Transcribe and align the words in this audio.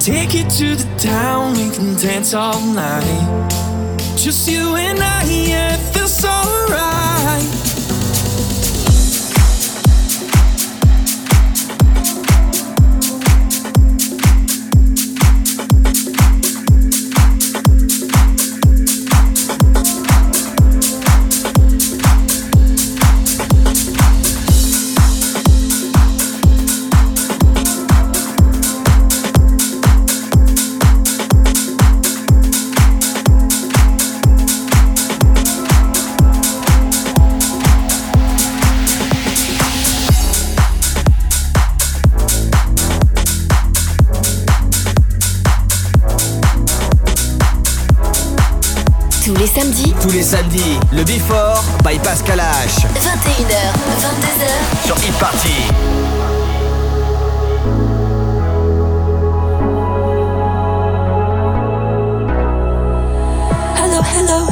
Take 0.00 0.32
you 0.32 0.44
to 0.44 0.76
the 0.76 0.98
town, 0.98 1.52
we 1.52 1.68
can 1.68 1.94
dance 1.94 2.32
all 2.32 2.58
night. 2.58 3.50
Just 4.16 4.48
you 4.50 4.74
and 4.76 4.98
I, 4.98 5.24
yeah, 5.24 5.74
it 5.74 5.92
feels 5.92 6.24
alright. 6.24 7.69
Tous 50.00 50.10
les 50.10 50.22
samedis, 50.22 50.80
le 50.92 51.04
Before 51.04 51.62
by 51.84 51.98
Pascal 51.98 52.40
H. 52.40 52.86
21h, 52.94 53.54
22h 54.00 54.86
sur 54.86 54.96
Party. 55.18 55.50
hello. 64.02 64.46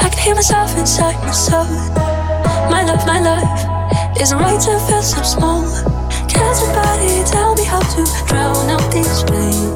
I 0.00 0.08
can 0.08 0.18
hear 0.18 0.34
myself 0.34 0.76
inside 0.78 1.16
my 1.22 1.32
soul. 1.32 1.66
My 2.70 2.82
love, 2.84 3.04
my 3.06 3.20
life 3.20 4.20
is 4.20 4.32
a 4.32 4.36
right 4.36 4.60
to 4.60 4.78
feel 4.86 5.02
so 5.02 5.22
small. 5.22 5.64
Can 6.28 6.54
somebody 6.54 7.22
tell 7.24 7.54
me 7.54 7.64
how 7.64 7.80
to 7.80 8.04
drown 8.26 8.70
out 8.70 8.90
these 8.92 9.22
pain? 9.24 9.72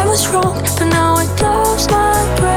I 0.00 0.04
was 0.06 0.26
wrong, 0.28 0.56
but 0.78 0.86
now 0.86 1.18
it 1.18 1.28
blows 1.38 1.88
my 1.90 2.36
brain. 2.40 2.53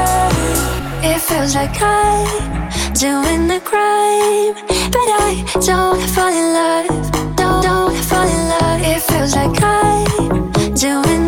It 1.00 1.20
feels 1.20 1.54
like 1.54 1.76
I'm 1.80 2.68
doing 2.94 3.46
the 3.46 3.60
crime, 3.60 4.54
but 4.90 5.08
I 5.26 5.44
don't 5.66 6.02
fall 6.14 6.32
in 6.42 6.52
love. 6.58 7.36
Don't, 7.36 7.62
don't 7.62 7.96
fall 8.04 8.26
in 8.26 8.48
love. 8.48 8.80
It 8.82 9.00
feels 9.02 9.34
like 9.34 9.62
I'm 9.62 10.74
doing. 10.74 11.27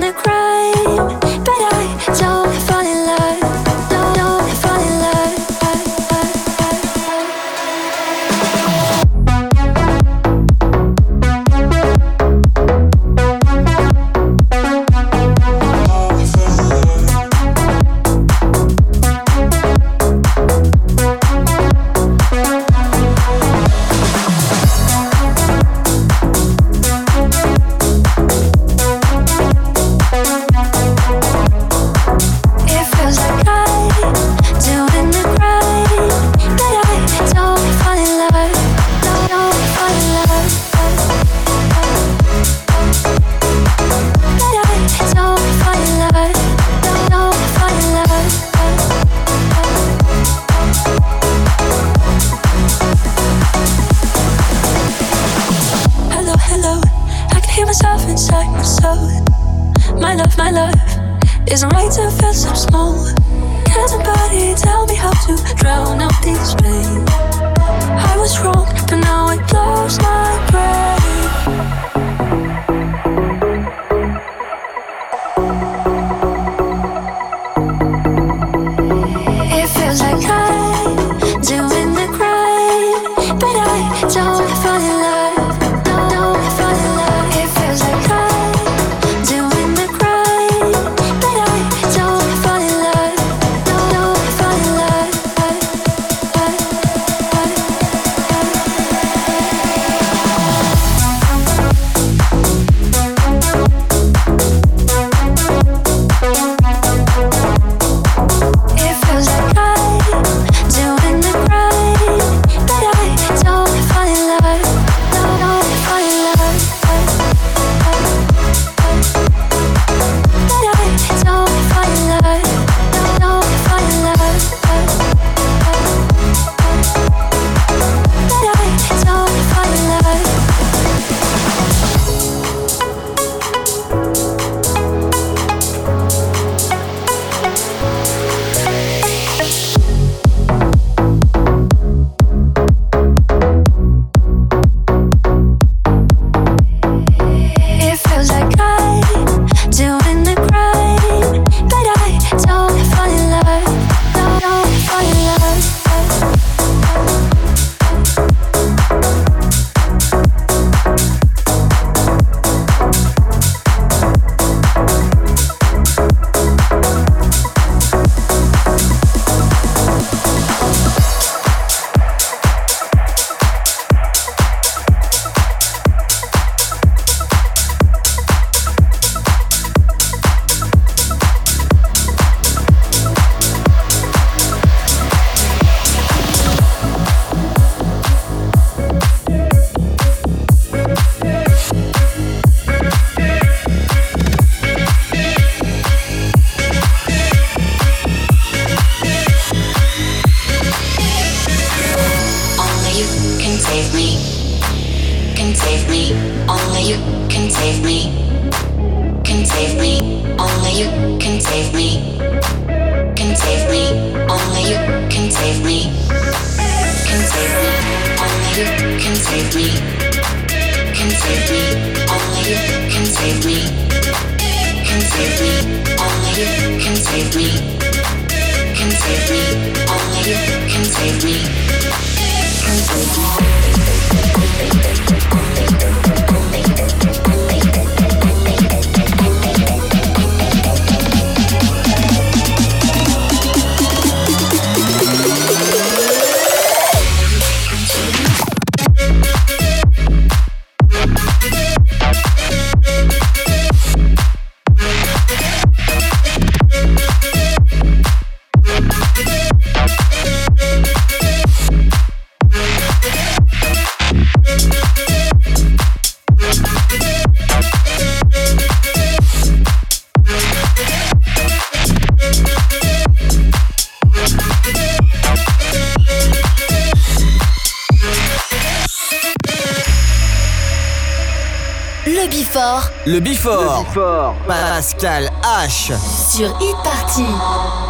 Before 283.22 283.84
Bifort. 283.84 284.34
Pascal 284.46 285.28
H. 285.44 285.92
Sur 285.98 286.56
Hit 286.58 286.76
Party. 286.82 287.26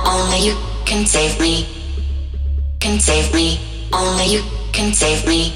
Only 0.04 0.48
you 0.48 0.56
can 0.84 1.06
save 1.06 1.38
me. 1.38 1.66
Can 2.80 2.98
save 2.98 3.32
me. 3.32 3.60
Only 3.92 4.26
you 4.26 4.42
can 4.72 4.92
save 4.92 5.24
me. 5.28 5.52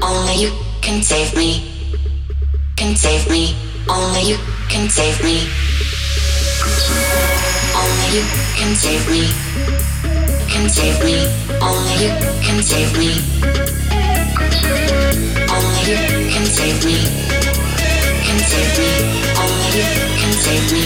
Only 0.00 0.34
you 0.36 0.50
can 0.80 1.02
save 1.02 1.36
me. 1.36 1.62
Can 2.76 2.96
save 2.96 3.28
me. 3.28 3.54
Only 3.86 4.22
you 4.30 4.38
can 4.70 4.88
save 4.88 5.22
me. 5.22 5.46
Only 7.76 8.16
you 8.16 8.24
can 8.56 8.74
save 8.74 9.10
me. 9.10 9.28
Can 10.48 10.70
save 10.70 11.04
me. 11.04 11.28
Only 11.60 11.96
you 12.04 12.12
can 12.40 12.62
save 12.62 12.96
me. 12.96 13.12
Only 15.52 15.82
you 15.90 16.30
can 16.30 16.46
save 16.46 16.84
me 16.86 17.41
can 18.32 18.48
save 18.48 18.78
me. 18.78 18.92
Only 19.36 19.82
you 19.92 20.06
can 20.16 20.32
save 20.32 20.72
me. 20.72 20.82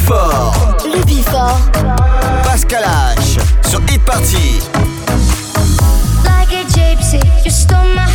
Before. 0.00 0.52
Le 0.84 1.04
Before. 1.04 1.60
Pascal 2.42 2.84
H. 2.84 3.38
Sur 3.62 3.80
Hit 3.86 3.98
Party. 4.04 4.60
Like 6.24 6.50
a 6.52 6.64
gypsy, 6.64 7.20
you 7.44 7.50
stole 7.50 7.94
my 7.94 8.09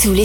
Tous 0.00 0.12
les 0.12 0.24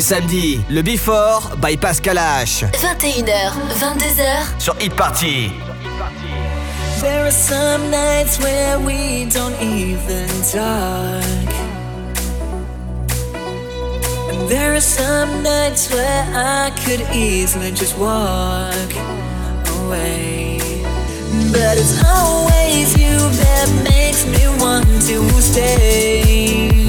samedis, 0.00 0.60
le 0.68 0.82
Before 0.82 1.52
by 1.62 1.76
Pascal 1.76 2.18
H. 2.18 2.64
21h, 2.72 3.52
22h 3.78 4.60
sur 4.60 4.74
Hit 4.80 4.92
Party. 4.94 5.52
There 7.00 7.24
are 7.24 7.30
some 7.30 7.90
nights 7.90 8.40
where 8.40 8.78
we 8.80 9.26
don't 9.26 9.54
even 9.62 10.26
talk. 10.52 11.22
And 14.30 14.48
there 14.48 14.74
are 14.74 14.80
some 14.80 15.42
nights 15.44 15.90
where 15.92 16.24
I 16.34 16.72
could 16.84 17.02
easily 17.14 17.70
just 17.70 17.96
walk 17.98 18.92
away. 19.84 20.58
But 21.52 21.78
it's 21.78 22.02
always 22.04 22.96
you 22.96 23.16
that 23.16 23.68
makes 23.84 24.26
me 24.26 24.48
want 24.60 24.86
to 25.06 25.40
stay. 25.40 26.87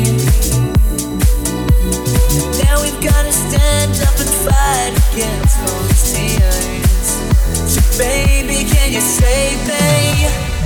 Stand 3.50 4.00
up 4.02 4.16
and 4.20 4.30
fight 4.46 4.94
against 5.12 5.58
those 5.66 6.14
tears. 6.14 7.98
Baby, 7.98 8.70
can 8.70 8.94
you 8.94 9.02
save 9.02 9.68
me? 9.68 10.59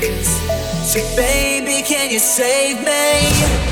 Tears. 0.00 0.28
So 0.92 1.00
baby, 1.16 1.82
can 1.82 2.10
you 2.10 2.18
save 2.18 2.78
me? 2.84 3.71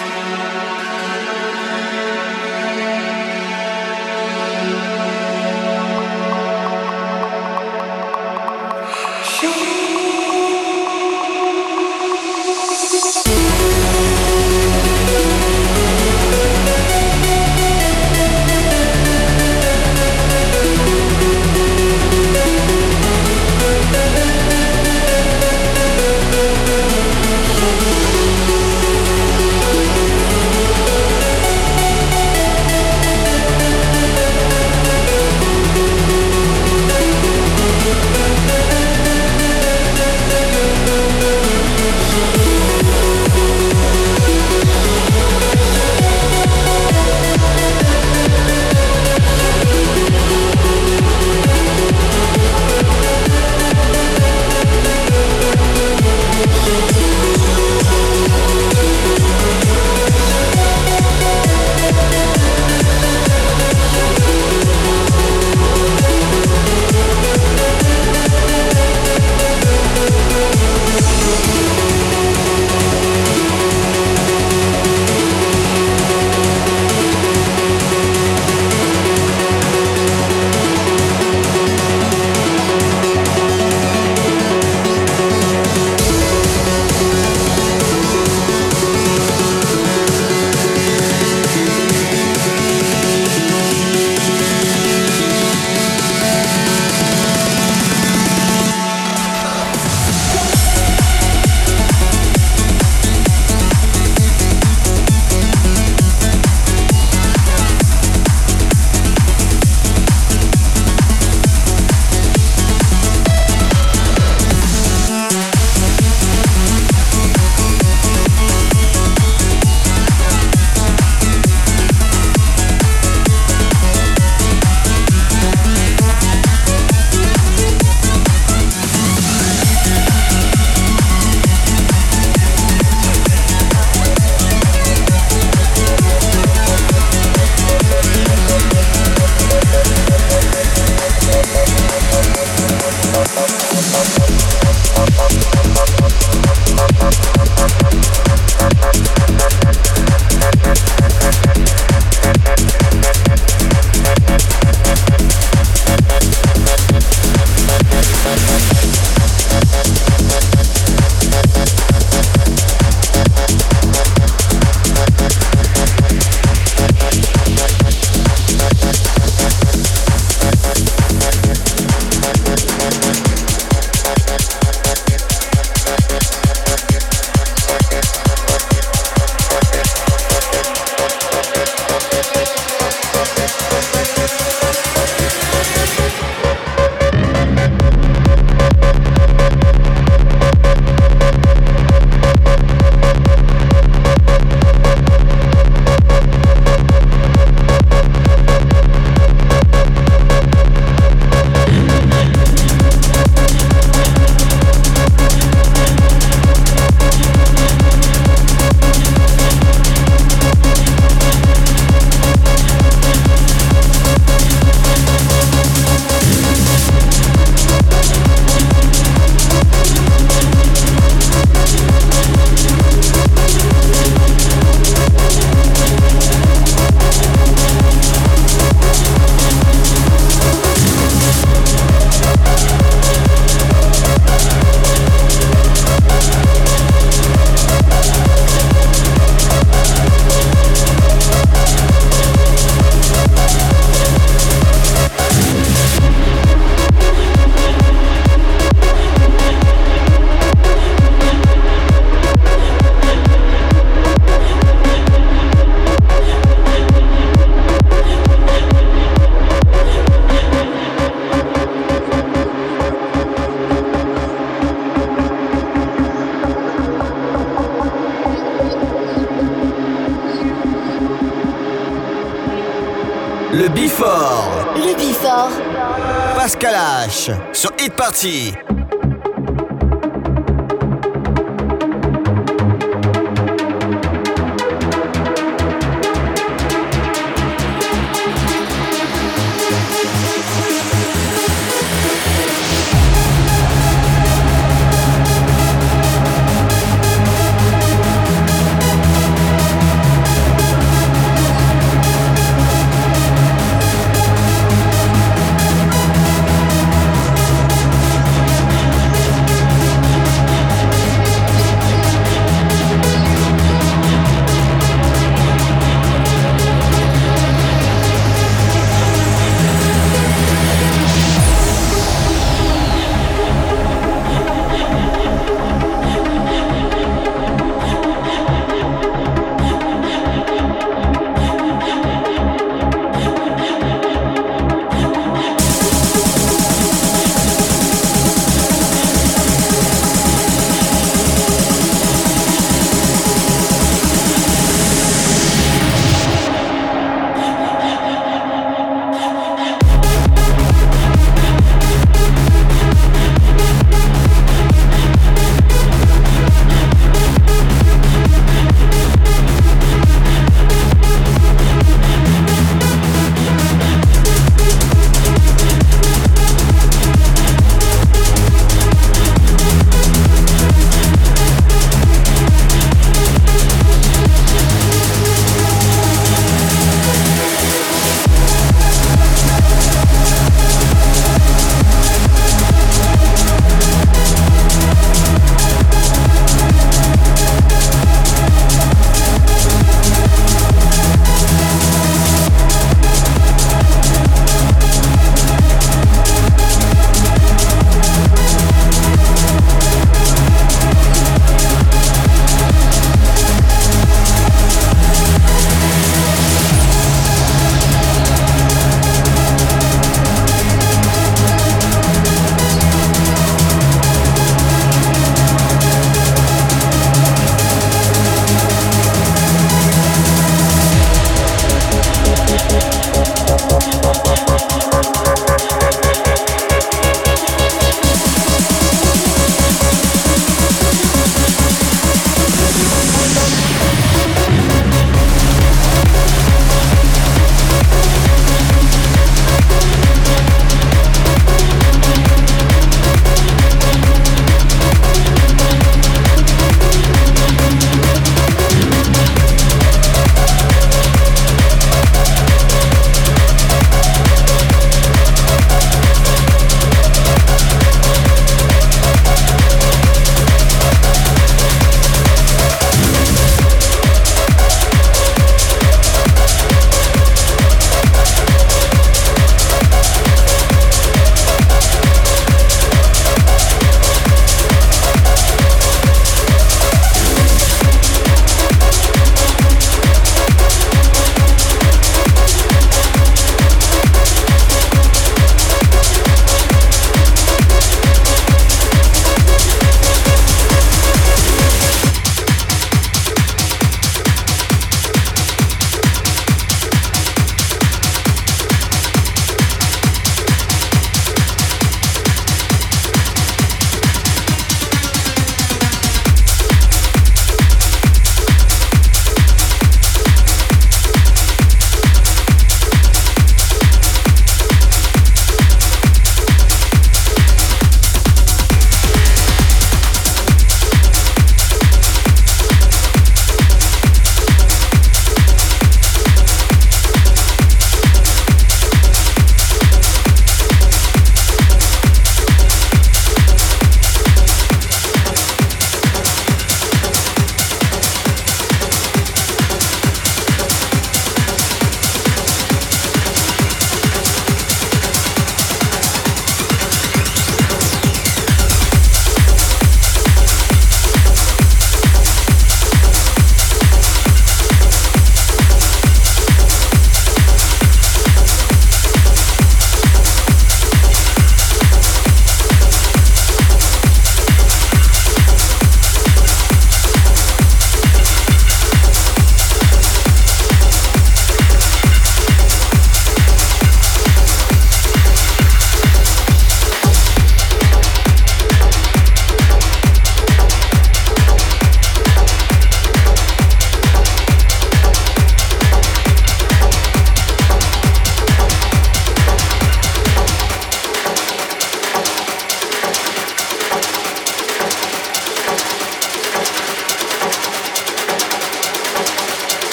sur 277.61 277.69
Hit 277.77 277.93
Party. 277.93 278.70